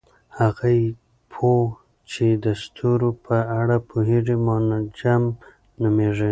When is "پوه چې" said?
1.31-2.25